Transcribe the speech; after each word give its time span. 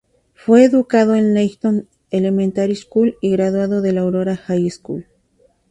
Fue 0.33 0.63
educado 0.63 1.13
en 1.13 1.27
la 1.35 1.41
Leighton 1.41 1.87
Elementary 2.09 2.75
School 2.75 3.17
y 3.21 3.29
graduado 3.33 3.83
de 3.83 3.93
la 3.93 4.01
Aurora 4.01 4.35
High 4.35 4.67
School. 4.71 5.05